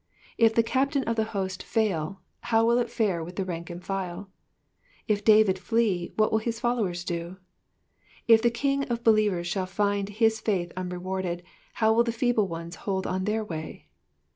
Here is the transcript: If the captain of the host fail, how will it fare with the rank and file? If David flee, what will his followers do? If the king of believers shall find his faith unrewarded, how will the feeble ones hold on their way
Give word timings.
If 0.39 0.55
the 0.55 0.63
captain 0.63 1.03
of 1.03 1.15
the 1.15 1.25
host 1.25 1.61
fail, 1.61 2.21
how 2.39 2.65
will 2.65 2.79
it 2.79 2.89
fare 2.89 3.23
with 3.23 3.35
the 3.35 3.45
rank 3.45 3.69
and 3.69 3.85
file? 3.85 4.31
If 5.07 5.23
David 5.23 5.59
flee, 5.59 6.11
what 6.15 6.31
will 6.31 6.39
his 6.39 6.59
followers 6.59 7.05
do? 7.05 7.37
If 8.27 8.41
the 8.41 8.49
king 8.49 8.83
of 8.85 9.03
believers 9.03 9.45
shall 9.45 9.67
find 9.67 10.09
his 10.09 10.39
faith 10.39 10.71
unrewarded, 10.75 11.43
how 11.73 11.93
will 11.93 12.03
the 12.03 12.11
feeble 12.11 12.47
ones 12.47 12.77
hold 12.77 13.05
on 13.05 13.25
their 13.25 13.45
way 13.45 13.89